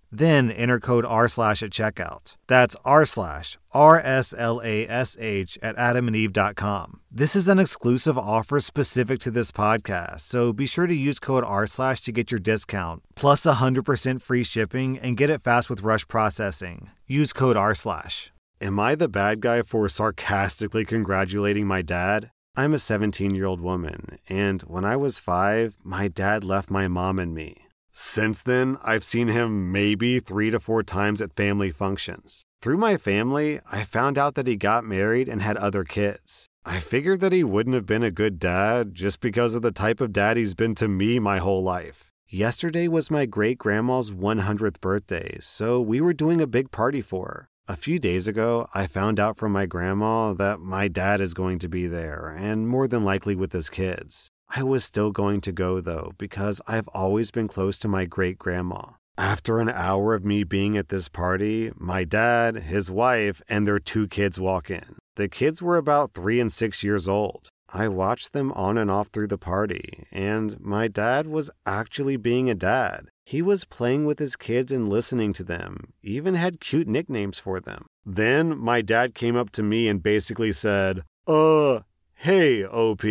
Then 0.11 0.51
enter 0.51 0.79
code 0.79 1.05
R 1.05 1.27
slash 1.29 1.63
at 1.63 1.71
checkout. 1.71 2.35
That's 2.47 2.75
R 2.83 3.05
slash 3.05 3.57
R 3.71 3.99
S 3.99 4.33
L 4.37 4.61
A 4.63 4.87
S 4.87 5.15
H 5.19 5.57
at 5.61 5.77
adamandeve.com. 5.77 6.99
This 7.09 7.35
is 7.35 7.47
an 7.47 7.59
exclusive 7.59 8.17
offer 8.17 8.59
specific 8.59 9.19
to 9.21 9.31
this 9.31 9.51
podcast, 9.51 10.21
so 10.21 10.51
be 10.51 10.65
sure 10.65 10.87
to 10.87 10.93
use 10.93 11.19
code 11.19 11.45
R 11.45 11.65
slash 11.65 12.01
to 12.01 12.11
get 12.11 12.31
your 12.31 12.39
discount, 12.39 13.03
plus 13.15 13.45
100% 13.45 14.21
free 14.21 14.43
shipping, 14.43 14.99
and 14.99 15.17
get 15.17 15.29
it 15.29 15.41
fast 15.41 15.69
with 15.69 15.81
rush 15.81 16.07
processing. 16.07 16.89
Use 17.07 17.31
code 17.31 17.57
R 17.57 17.73
slash. 17.73 18.31
Am 18.59 18.79
I 18.79 18.95
the 18.95 19.07
bad 19.07 19.39
guy 19.39 19.61
for 19.61 19.87
sarcastically 19.89 20.85
congratulating 20.85 21.65
my 21.65 21.81
dad? 21.81 22.31
I'm 22.55 22.73
a 22.73 22.79
17 22.79 23.33
year 23.33 23.45
old 23.45 23.61
woman, 23.61 24.19
and 24.27 24.61
when 24.63 24.83
I 24.83 24.97
was 24.97 25.19
five, 25.19 25.77
my 25.83 26.09
dad 26.09 26.43
left 26.43 26.69
my 26.69 26.89
mom 26.89 27.17
and 27.17 27.33
me. 27.33 27.55
Since 27.93 28.43
then, 28.43 28.77
I've 28.83 29.03
seen 29.03 29.27
him 29.27 29.71
maybe 29.71 30.19
three 30.19 30.49
to 30.49 30.59
four 30.59 30.81
times 30.81 31.21
at 31.21 31.35
family 31.35 31.71
functions. 31.71 32.45
Through 32.61 32.77
my 32.77 32.95
family, 32.95 33.59
I 33.69 33.83
found 33.83 34.17
out 34.17 34.35
that 34.35 34.47
he 34.47 34.55
got 34.55 34.85
married 34.85 35.27
and 35.27 35.41
had 35.41 35.57
other 35.57 35.83
kids. 35.83 36.47
I 36.63 36.79
figured 36.79 37.19
that 37.21 37.33
he 37.33 37.43
wouldn't 37.43 37.73
have 37.73 37.85
been 37.85 38.03
a 38.03 38.11
good 38.11 38.39
dad 38.39 38.93
just 38.93 39.19
because 39.19 39.55
of 39.55 39.61
the 39.61 39.71
type 39.71 39.99
of 39.99 40.13
dad 40.13 40.37
he's 40.37 40.53
been 40.53 40.75
to 40.75 40.87
me 40.87 41.19
my 41.19 41.39
whole 41.39 41.63
life. 41.63 42.11
Yesterday 42.29 42.87
was 42.87 43.11
my 43.11 43.25
great 43.25 43.57
grandma's 43.57 44.11
100th 44.11 44.79
birthday, 44.79 45.37
so 45.41 45.81
we 45.81 45.99
were 45.99 46.13
doing 46.13 46.39
a 46.39 46.47
big 46.47 46.71
party 46.71 47.01
for 47.01 47.25
her. 47.25 47.49
A 47.67 47.75
few 47.75 47.99
days 47.99 48.27
ago, 48.27 48.67
I 48.73 48.87
found 48.87 49.19
out 49.19 49.37
from 49.37 49.51
my 49.51 49.65
grandma 49.65 50.33
that 50.33 50.59
my 50.59 50.87
dad 50.87 51.19
is 51.19 51.33
going 51.33 51.59
to 51.59 51.67
be 51.67 51.87
there, 51.87 52.33
and 52.37 52.67
more 52.67 52.87
than 52.87 53.03
likely 53.03 53.35
with 53.35 53.51
his 53.53 53.69
kids. 53.69 54.29
I 54.53 54.63
was 54.63 54.83
still 54.83 55.11
going 55.11 55.39
to 55.41 55.53
go 55.53 55.79
though, 55.79 56.11
because 56.17 56.61
I've 56.67 56.89
always 56.89 57.31
been 57.31 57.47
close 57.47 57.79
to 57.79 57.87
my 57.87 58.05
great 58.05 58.37
grandma. 58.37 58.81
After 59.17 59.59
an 59.59 59.69
hour 59.69 60.13
of 60.13 60.25
me 60.25 60.43
being 60.43 60.75
at 60.75 60.89
this 60.89 61.07
party, 61.07 61.71
my 61.77 62.03
dad, 62.03 62.55
his 62.63 62.91
wife, 62.91 63.41
and 63.47 63.65
their 63.65 63.79
two 63.79 64.07
kids 64.07 64.41
walk 64.41 64.69
in. 64.69 64.97
The 65.15 65.29
kids 65.29 65.61
were 65.61 65.77
about 65.77 66.13
three 66.13 66.39
and 66.39 66.51
six 66.51 66.83
years 66.83 67.07
old. 67.07 67.49
I 67.69 67.87
watched 67.87 68.33
them 68.33 68.51
on 68.51 68.77
and 68.77 68.91
off 68.91 69.07
through 69.07 69.27
the 69.27 69.37
party, 69.37 70.05
and 70.11 70.59
my 70.59 70.89
dad 70.89 71.27
was 71.27 71.49
actually 71.65 72.17
being 72.17 72.49
a 72.49 72.55
dad. 72.55 73.07
He 73.23 73.41
was 73.41 73.63
playing 73.63 74.05
with 74.05 74.19
his 74.19 74.35
kids 74.35 74.73
and 74.73 74.89
listening 74.89 75.31
to 75.33 75.43
them, 75.45 75.93
even 76.03 76.35
had 76.35 76.59
cute 76.59 76.87
nicknames 76.89 77.39
for 77.39 77.61
them. 77.61 77.85
Then 78.05 78.57
my 78.57 78.81
dad 78.81 79.15
came 79.15 79.37
up 79.37 79.51
to 79.51 79.63
me 79.63 79.87
and 79.87 80.03
basically 80.03 80.51
said, 80.51 81.03
Uh, 81.25 81.81
hey, 82.15 82.65
OP, 82.65 83.05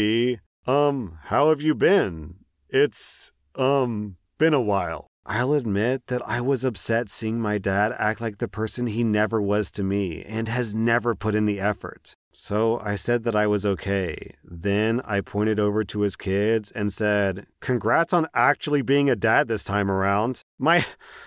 um, 0.67 1.19
how 1.25 1.49
have 1.49 1.61
you 1.61 1.75
been? 1.75 2.37
It's, 2.69 3.33
um, 3.55 4.17
been 4.39 4.55
a 4.55 4.61
while. 4.61 5.11
I'll 5.27 5.53
admit 5.53 6.07
that 6.07 6.27
I 6.27 6.41
was 6.41 6.65
upset 6.65 7.11
seeing 7.11 7.41
my 7.41 7.59
dad 7.59 7.95
act 7.99 8.21
like 8.21 8.39
the 8.39 8.49
person 8.49 8.87
he 8.87 9.05
never 9.05 9.41
was 9.41 9.71
to 9.73 9.83
me 9.83 10.23
and 10.23 10.49
has 10.49 10.75
never 10.75 11.15
put 11.15 11.35
in 11.35 11.45
the 11.45 11.61
effort. 11.61 12.17
So 12.33 12.81
I 12.83 12.97
said 12.97 13.25
that 13.25 13.37
I 13.37 13.47
was 13.47 13.67
okay. 13.67 14.35
Then 14.43 15.01
I 15.05 15.21
pointed 15.21 15.61
over 15.61 15.85
to 15.85 16.01
his 16.01 16.17
kids 16.17 16.71
and 16.71 16.93
said, 16.93 17.47
"Congrats 17.61 18.13
on 18.13 18.29
actually 18.35 18.83
being 18.83 19.11
a 19.11 19.17
dad 19.17 19.49
this 19.49 19.63
time 19.65 19.91
around." 19.91 20.43
My 20.59 20.87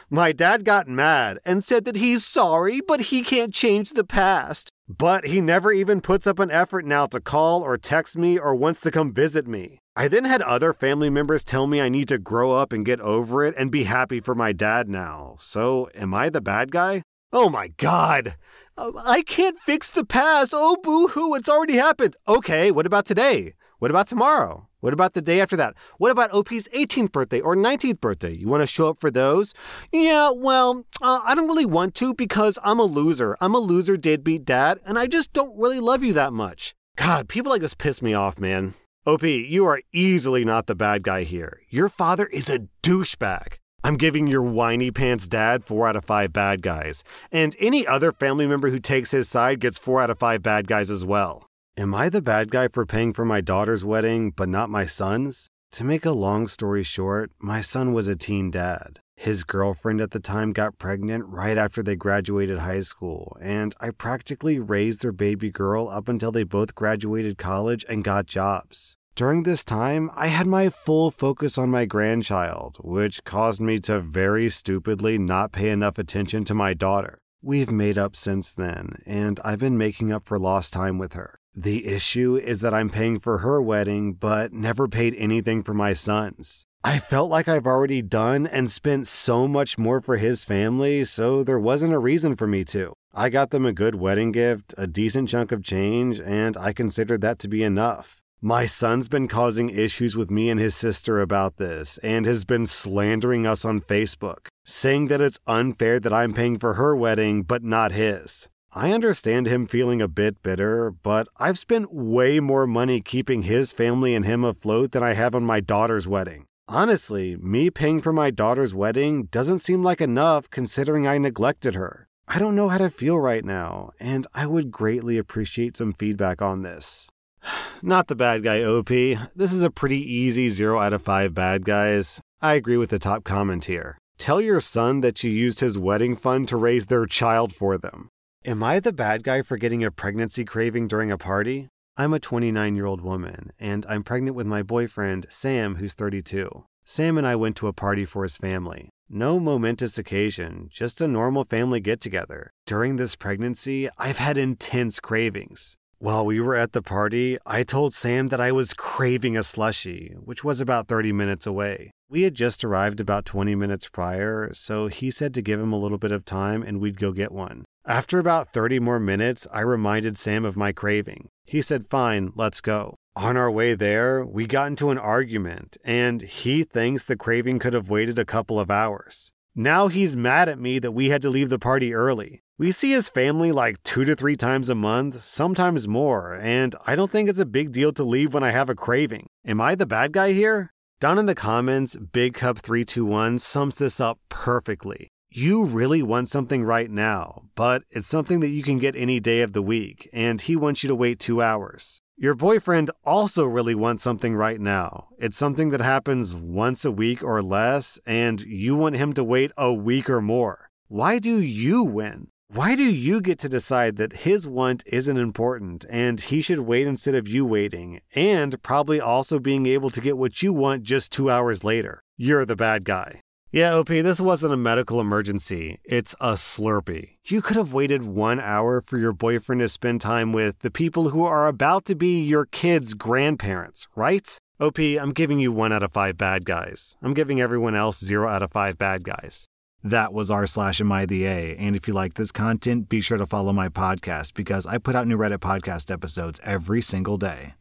my 0.09 0.31
dad 0.31 0.65
got 0.65 0.87
mad 0.87 1.39
and 1.45 1.63
said 1.63 1.85
that 1.85 1.97
he's 1.97 2.25
sorry, 2.25 2.81
but 2.81 3.01
he 3.11 3.21
can't 3.21 3.53
change 3.53 3.91
the 3.91 4.03
past. 4.03 4.71
But 4.87 5.27
he 5.27 5.39
never 5.39 5.71
even 5.71 6.01
puts 6.01 6.27
up 6.27 6.39
an 6.39 6.51
effort 6.51 6.85
now 6.85 7.05
to 7.07 7.21
call 7.21 7.61
or 7.61 7.77
text 7.77 8.17
me 8.17 8.37
or 8.37 8.53
wants 8.53 8.81
to 8.81 8.91
come 8.91 9.13
visit 9.13 9.47
me. 9.47 9.79
I 9.95 10.07
then 10.07 10.25
had 10.25 10.41
other 10.41 10.73
family 10.73 11.09
members 11.09 11.43
tell 11.43 11.67
me 11.67 11.79
I 11.79 11.87
need 11.87 12.09
to 12.09 12.17
grow 12.17 12.51
up 12.51 12.73
and 12.73 12.85
get 12.85 12.99
over 12.99 13.43
it 13.43 13.55
and 13.57 13.71
be 13.71 13.85
happy 13.85 14.19
for 14.19 14.35
my 14.35 14.51
dad 14.51 14.89
now. 14.89 15.35
So, 15.39 15.89
am 15.95 16.13
I 16.13 16.29
the 16.29 16.41
bad 16.41 16.71
guy? 16.71 17.03
Oh 17.31 17.49
my 17.49 17.69
god! 17.77 18.35
I 18.77 19.23
can't 19.25 19.59
fix 19.59 19.89
the 19.89 20.05
past. 20.05 20.51
Oh, 20.53 20.77
boo 20.83 21.09
hoo, 21.09 21.33
it's 21.35 21.49
already 21.49 21.75
happened. 21.75 22.17
Okay, 22.27 22.71
what 22.71 22.85
about 22.85 23.05
today? 23.05 23.53
What 23.79 23.91
about 23.91 24.07
tomorrow? 24.07 24.67
What 24.83 24.91
about 24.91 25.13
the 25.13 25.21
day 25.21 25.39
after 25.39 25.55
that? 25.55 25.75
What 25.97 26.11
about 26.11 26.33
OP's 26.33 26.67
18th 26.75 27.13
birthday 27.13 27.39
or 27.39 27.55
19th 27.55 28.01
birthday? 28.01 28.33
You 28.33 28.49
want 28.49 28.63
to 28.63 28.67
show 28.67 28.89
up 28.89 28.99
for 28.99 29.09
those? 29.09 29.53
Yeah, 29.93 30.31
well, 30.35 30.83
uh, 31.01 31.21
I 31.23 31.35
don't 31.35 31.47
really 31.47 31.65
want 31.65 31.95
to 31.95 32.13
because 32.13 32.59
I'm 32.65 32.79
a 32.79 32.83
loser. 32.83 33.37
I'm 33.39 33.55
a 33.55 33.59
loser 33.59 33.95
deadbeat 33.95 34.43
dad, 34.43 34.81
and 34.85 34.99
I 34.99 35.07
just 35.07 35.31
don't 35.31 35.57
really 35.57 35.79
love 35.79 36.03
you 36.03 36.11
that 36.11 36.33
much. 36.33 36.75
God, 36.97 37.29
people 37.29 37.49
like 37.49 37.61
this 37.61 37.73
piss 37.73 38.01
me 38.01 38.13
off, 38.13 38.37
man. 38.37 38.73
OP, 39.05 39.23
you 39.23 39.65
are 39.65 39.79
easily 39.93 40.43
not 40.43 40.67
the 40.67 40.75
bad 40.75 41.03
guy 41.03 41.23
here. 41.23 41.61
Your 41.69 41.87
father 41.87 42.25
is 42.25 42.49
a 42.49 42.67
douchebag. 42.81 43.53
I'm 43.85 43.95
giving 43.95 44.27
your 44.27 44.43
whiny 44.43 44.91
pants 44.91 45.29
dad 45.29 45.63
4 45.63 45.87
out 45.87 45.95
of 45.95 46.03
5 46.03 46.33
bad 46.33 46.61
guys. 46.61 47.05
And 47.31 47.55
any 47.57 47.87
other 47.87 48.11
family 48.11 48.47
member 48.47 48.69
who 48.69 48.79
takes 48.79 49.11
his 49.11 49.29
side 49.29 49.61
gets 49.61 49.77
4 49.77 50.01
out 50.01 50.09
of 50.09 50.19
5 50.19 50.43
bad 50.43 50.67
guys 50.67 50.91
as 50.91 51.05
well. 51.05 51.47
Am 51.75 51.95
I 51.95 52.07
the 52.07 52.21
bad 52.21 52.51
guy 52.51 52.67
for 52.67 52.85
paying 52.85 53.13
for 53.13 53.25
my 53.25 53.41
daughter's 53.41 53.83
wedding, 53.83 54.29
but 54.29 54.47
not 54.47 54.69
my 54.69 54.85
son's? 54.85 55.47
To 55.71 55.83
make 55.83 56.05
a 56.05 56.11
long 56.11 56.45
story 56.45 56.83
short, 56.83 57.31
my 57.39 57.61
son 57.61 57.93
was 57.93 58.07
a 58.07 58.15
teen 58.15 58.51
dad. 58.51 58.99
His 59.15 59.43
girlfriend 59.43 59.99
at 59.99 60.11
the 60.11 60.19
time 60.19 60.53
got 60.53 60.77
pregnant 60.77 61.25
right 61.25 61.57
after 61.57 61.81
they 61.81 61.95
graduated 61.95 62.59
high 62.59 62.81
school, 62.81 63.35
and 63.41 63.73
I 63.79 63.89
practically 63.89 64.59
raised 64.59 65.01
their 65.01 65.11
baby 65.11 65.49
girl 65.49 65.89
up 65.89 66.07
until 66.07 66.31
they 66.31 66.43
both 66.43 66.75
graduated 66.75 67.39
college 67.39 67.83
and 67.89 68.03
got 68.03 68.27
jobs. 68.27 68.95
During 69.15 69.41
this 69.41 69.63
time, 69.63 70.11
I 70.15 70.27
had 70.27 70.45
my 70.45 70.69
full 70.69 71.09
focus 71.09 71.57
on 71.57 71.71
my 71.71 71.85
grandchild, 71.85 72.77
which 72.83 73.23
caused 73.23 73.61
me 73.61 73.79
to 73.79 73.99
very 73.99 74.47
stupidly 74.49 75.17
not 75.17 75.51
pay 75.51 75.71
enough 75.71 75.97
attention 75.97 76.45
to 76.45 76.53
my 76.53 76.75
daughter. 76.75 77.17
We've 77.41 77.71
made 77.71 77.97
up 77.97 78.15
since 78.15 78.53
then, 78.53 79.01
and 79.07 79.39
I've 79.43 79.59
been 79.59 79.77
making 79.77 80.11
up 80.11 80.25
for 80.25 80.37
lost 80.37 80.71
time 80.71 80.99
with 80.99 81.13
her. 81.13 81.39
The 81.55 81.88
issue 81.88 82.36
is 82.36 82.62
that 82.62 82.74
I'm 82.74 82.89
paying 82.89 83.19
for 83.19 83.39
her 83.39 83.62
wedding, 83.62 84.13
but 84.13 84.51
never 84.53 84.88
paid 84.88 85.13
anything 85.15 85.62
for 85.62 85.74
my 85.74 85.93
son's. 85.93 86.65
I 86.83 87.00
felt 87.00 87.29
like 87.29 87.48
I've 87.48 87.67
already 87.67 88.01
done 88.01 88.45
and 88.48 88.69
spent 88.69 89.07
so 89.07 89.48
much 89.48 89.77
more 89.77 90.01
for 90.01 90.17
his 90.17 90.43
family, 90.43 91.05
so 91.05 91.43
there 91.43 91.60
wasn't 91.60 91.93
a 91.93 92.00
reason 92.00 92.36
for 92.36 92.48
me 92.48 92.65
to. 92.65 92.93
I 93.13 93.29
got 93.29 93.51
them 93.51 93.65
a 93.65 93.72
good 93.72 93.95
wedding 93.95 94.31
gift, 94.31 94.74
a 94.77 94.88
decent 94.88 95.29
chunk 95.29 95.51
of 95.51 95.63
change, 95.63 96.19
and 96.19 96.57
I 96.57 96.74
considered 96.74 97.22
that 97.22 97.39
to 97.39 97.48
be 97.48 97.63
enough. 97.63 98.19
My 98.41 98.65
son's 98.65 99.07
been 99.07 99.29
causing 99.29 99.69
issues 99.69 100.17
with 100.17 100.29
me 100.29 100.50
and 100.50 100.60
his 100.60 100.75
sister 100.75 101.22
about 101.22 101.55
this 101.55 101.98
and 102.00 102.25
has 102.25 102.43
been 102.43 102.65
slandering 102.65 103.48
us 103.48 103.63
on 103.63 103.79
Facebook, 103.79 104.48
saying 104.65 105.07
that 105.07 105.22
it's 105.22 105.39
unfair 105.48 106.00
that 106.00 106.12
I'm 106.12 106.33
paying 106.33 106.60
for 106.60 106.74
her 106.74 106.93
wedding 106.93 107.43
but 107.43 107.63
not 107.63 107.93
his. 107.93 108.50
I 108.75 108.91
understand 108.91 109.45
him 109.45 109.67
feeling 109.67 110.01
a 110.01 110.07
bit 110.07 110.41
bitter, 110.41 110.89
but 110.89 111.27
I've 111.37 111.59
spent 111.59 111.93
way 111.93 112.39
more 112.39 112.65
money 112.65 113.01
keeping 113.01 113.43
his 113.43 113.71
family 113.71 114.15
and 114.15 114.25
him 114.25 114.43
afloat 114.43 114.93
than 114.93 115.03
I 115.03 115.13
have 115.13 115.35
on 115.35 115.43
my 115.43 115.59
daughter's 115.59 116.07
wedding. 116.07 116.47
Honestly, 116.67 117.35
me 117.35 117.69
paying 117.69 118.01
for 118.01 118.11
my 118.11 118.31
daughter's 118.31 118.73
wedding 118.73 119.25
doesn't 119.25 119.59
seem 119.59 119.83
like 119.83 120.01
enough 120.01 120.49
considering 120.49 121.05
I 121.05 121.19
neglected 121.19 121.75
her. 121.75 122.07
I 122.27 122.39
don't 122.39 122.55
know 122.55 122.69
how 122.69 122.79
to 122.79 122.89
feel 122.89 123.19
right 123.19 123.45
now, 123.45 123.91
and 123.99 124.25
I 124.33 124.47
would 124.47 124.71
greatly 124.71 125.19
appreciate 125.19 125.77
some 125.77 125.93
feedback 125.93 126.41
on 126.41 126.63
this. 126.63 127.09
Not 127.83 128.07
the 128.07 128.15
bad 128.15 128.41
guy, 128.41 128.63
OP. 128.63 128.87
This 128.87 129.53
is 129.53 129.61
a 129.61 129.69
pretty 129.69 130.01
easy 130.01 130.49
0 130.49 130.79
out 130.79 130.93
of 130.93 131.03
5 131.03 131.35
bad 131.35 131.63
guys. 131.63 132.21
I 132.41 132.55
agree 132.55 132.77
with 132.77 132.89
the 132.89 132.97
top 132.97 133.23
comment 133.23 133.65
here. 133.65 133.99
Tell 134.17 134.41
your 134.41 134.61
son 134.61 135.01
that 135.01 135.23
you 135.23 135.29
used 135.29 135.59
his 135.59 135.77
wedding 135.77 136.15
fund 136.15 136.47
to 136.47 136.57
raise 136.57 136.87
their 136.87 137.05
child 137.05 137.53
for 137.53 137.77
them. 137.77 138.09
Am 138.45 138.62
I 138.62 138.81
the 138.81 138.91
bad 138.91 139.23
guy 139.23 139.41
for 139.41 139.55
getting 139.55 139.85
a 139.85 139.89
pregnancy 139.91 140.43
craving 140.43 140.89
during 140.89 141.09
a 141.09 141.17
party? 141.17 141.69
I'm 141.95 142.13
a 142.13 142.19
29 142.19 142.75
year 142.75 142.85
old 142.85 143.00
woman, 143.00 143.53
and 143.57 143.85
I'm 143.88 144.03
pregnant 144.03 144.35
with 144.35 144.45
my 144.45 144.62
boyfriend, 144.62 145.27
Sam, 145.29 145.75
who's 145.75 145.93
32. 145.93 146.65
Sam 146.83 147.17
and 147.17 147.25
I 147.25 147.38
went 147.38 147.55
to 147.57 147.67
a 147.67 147.73
party 147.73 148.03
for 148.03 148.23
his 148.23 148.35
family. 148.35 148.89
No 149.07 149.39
momentous 149.39 149.97
occasion, 149.97 150.67
just 150.69 151.00
a 151.00 151.07
normal 151.07 151.45
family 151.45 151.79
get 151.79 152.01
together. 152.01 152.51
During 152.65 152.97
this 152.97 153.15
pregnancy, 153.15 153.88
I've 153.97 154.17
had 154.17 154.38
intense 154.38 155.00
cravings. 155.00 155.77
While 156.00 156.25
we 156.25 156.41
were 156.41 156.55
at 156.55 156.73
the 156.73 156.81
party, 156.81 157.38
I 157.45 157.63
told 157.63 157.93
Sam 157.93 158.27
that 158.27 158.41
I 158.41 158.51
was 158.51 158.73
craving 158.73 159.38
a 159.38 159.43
slushy, 159.43 160.17
which 160.21 160.43
was 160.43 160.59
about 160.59 160.89
30 160.89 161.13
minutes 161.13 161.47
away. 161.47 161.91
We 162.09 162.23
had 162.23 162.35
just 162.35 162.65
arrived 162.65 163.00
about 163.00 163.23
20 163.23 163.55
minutes 163.55 163.88
prior, 163.88 164.53
so 164.53 164.88
he 164.88 165.12
said 165.12 165.34
to 165.36 165.41
give 165.41 165.62
him 165.62 165.71
a 165.71 165.79
little 165.79 165.97
bit 165.97 166.12
of 166.12 166.25
time 166.25 166.62
and 166.62 166.82
we'd 166.82 166.99
go 166.99 167.13
get 167.13 167.32
one. 167.32 167.63
After 167.86 168.17
about 168.17 168.54
30 168.54 168.80
more 168.80 169.00
minutes, 169.00 169.46
I 169.52 169.60
reminded 169.60 170.17
Sam 170.17 170.46
of 170.46 170.56
my 170.56 170.72
craving. 170.72 171.28
He 171.46 171.62
said, 171.62 171.89
Fine, 171.89 172.32
let's 172.34 172.62
go. 172.62 172.96
On 173.17 173.36
our 173.36 173.52
way 173.52 173.76
there, 173.76 174.26
we 174.26 174.48
got 174.48 174.67
into 174.67 174.89
an 174.89 174.98
argument, 174.98 175.76
and 175.84 176.22
he 176.22 176.63
thinks 176.63 177.04
the 177.04 177.17
craving 177.17 177.60
could 177.60 177.74
have 177.74 177.89
waited 177.89 178.17
a 178.17 178.26
couple 178.26 178.58
of 178.58 178.72
hours. 178.72 179.34
Now 179.54 179.89
he's 179.89 180.15
mad 180.15 180.48
at 180.48 180.60
me 180.60 180.80
that 180.80 180.93
we 180.93 181.10
had 181.10 181.22
to 181.24 181.30
leave 181.30 181.50
the 181.50 181.60
party 181.60 181.93
early. 181.93 182.41
We 182.58 182.72
see 182.72 182.91
his 182.91 183.10
family 183.10 183.52
like 183.52 183.84
two 183.84 184.06
to 184.06 184.15
three 184.15 184.38
times 184.38 184.69
a 184.69 184.76
month, 184.76 185.22
sometimes 185.22 185.86
more, 185.86 186.36
and 186.36 186.76
I 186.88 186.96
don't 186.96 187.12
think 187.12 187.28
it's 187.28 187.38
a 187.38 187.46
big 187.46 187.74
deal 187.74 187.91
to 187.93 188.04
leave 188.04 188.34
when 188.34 188.43
I 188.43 188.52
have 188.52 188.69
a 188.69 188.76
craving. 188.76 189.28
Am 189.46 189.60
I 189.60 189.76
the 189.76 189.86
bad 189.86 190.13
guy 190.13 190.32
here? 190.32 190.72
Down 191.02 191.19
in 191.19 191.26
the 191.26 191.36
comments, 191.36 191.98
Big 191.98 192.36
Cup 192.36 192.60
321 192.60 193.39
sums 193.39 193.76
this 193.76 194.00
up 194.00 194.19
perfectly. 194.30 195.10
You 195.36 195.65
really 195.65 196.04
want 196.04 196.28
something 196.28 196.63
right 196.63 196.91
now, 196.91 197.46
but 197.56 197.82
it's 197.89 198.06
something 198.06 198.39
that 198.41 198.52
you 198.52 198.62
can 198.62 198.78
get 198.78 198.96
any 198.96 199.19
day 199.19 199.41
of 199.41 199.54
the 199.54 199.63
week, 199.63 200.08
and 200.13 200.39
he 200.39 200.56
wants 200.56 200.84
you 200.84 200.88
to 200.89 200.96
wait 200.96 201.19
two 201.19 201.41
hours. 201.41 202.02
Your 202.15 202.36
boyfriend 202.36 202.91
also 203.04 203.48
really 203.48 203.74
wants 203.74 204.04
something 204.04 204.36
right 204.36 204.62
now. 204.62 205.08
It's 205.17 205.36
something 205.36 205.72
that 205.72 205.82
happens 205.82 206.36
once 206.36 206.86
a 206.86 206.91
week 206.91 207.24
or 207.24 207.41
less, 207.41 207.98
and 208.06 208.41
you 208.41 208.76
want 208.76 208.98
him 208.98 209.12
to 209.13 209.24
wait 209.24 209.52
a 209.58 209.74
week 209.74 210.08
or 210.08 210.22
more. 210.22 210.69
Why 210.88 211.17
do 211.17 211.39
you 211.39 211.84
win? 211.84 212.28
Why 212.50 212.76
do 212.76 212.84
you 212.84 213.19
get 213.19 213.39
to 213.39 213.50
decide 213.50 213.96
that 213.96 214.17
his 214.28 214.48
want 214.48 214.84
isn't 214.86 215.17
important 215.17 215.84
and 215.89 216.22
he 216.22 216.41
should 216.41 216.60
wait 216.60 216.86
instead 216.86 217.15
of 217.15 217.28
you 217.28 217.43
waiting, 217.43 218.02
and 218.13 218.62
probably 218.62 219.02
also 219.02 219.39
being 219.39 219.65
able 219.65 219.89
to 219.89 220.00
get 220.00 220.15
what 220.15 220.43
you 220.43 220.54
want 220.54 220.84
just 220.84 221.12
two 221.12 221.32
hours 221.32 221.63
later? 221.63 222.04
You're 222.17 222.46
the 222.46 222.56
bad 222.56 222.86
guy. 222.86 223.22
Yeah, 223.53 223.75
OP, 223.75 223.89
this 223.89 224.19
wasn't 224.19 224.55
a 224.55 224.57
medical 224.57 224.99
emergency. 224.99 225.77
It's 225.83 226.15
a 226.19 226.33
Slurpee. 226.33 227.17
You 227.23 227.43
could 227.43 227.55
have 227.55 227.71
waited 227.71 228.01
one 228.01 228.39
hour 228.39 228.81
for 228.81 228.97
your 228.97 229.13
boyfriend 229.13 229.61
to 229.61 229.69
spend 229.69 230.01
time 230.01 230.33
with 230.33 230.57
the 230.61 230.71
people 230.71 231.09
who 231.09 231.23
are 231.23 231.47
about 231.47 231.85
to 231.85 231.93
be 231.93 232.19
your 232.19 232.47
kids' 232.47 232.95
grandparents, 232.95 233.87
right? 233.95 234.39
OP, 234.59 234.79
I'm 234.79 235.13
giving 235.13 235.39
you 235.39 235.51
one 235.51 235.71
out 235.71 235.83
of 235.83 235.93
five 235.93 236.17
bad 236.17 236.45
guys. 236.45 236.95
I'm 237.03 237.13
giving 237.13 237.39
everyone 237.39 237.75
else 237.75 238.03
zero 238.03 238.27
out 238.27 238.41
of 238.41 238.51
five 238.51 238.79
bad 238.79 239.03
guys. 239.03 239.45
That 239.83 240.13
was 240.13 240.31
r 240.31 240.47
slash 240.47 240.81
am 240.81 240.91
I 240.91 241.05
the 241.05 241.25
A. 241.25 241.55
And 241.55 241.75
if 241.75 241.87
you 241.87 241.93
like 241.93 242.15
this 242.15 242.31
content, 242.31 242.89
be 242.89 243.01
sure 243.01 243.19
to 243.19 243.27
follow 243.27 243.53
my 243.53 243.69
podcast 243.69 244.33
because 244.33 244.65
I 244.65 244.79
put 244.79 244.95
out 244.95 245.05
new 245.05 245.15
Reddit 245.15 245.37
podcast 245.37 245.91
episodes 245.91 246.39
every 246.43 246.81
single 246.81 247.17
day. 247.17 247.53